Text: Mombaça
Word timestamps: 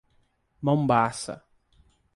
Mombaça 0.63 1.45